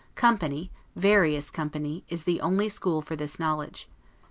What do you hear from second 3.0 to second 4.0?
for this knowledge.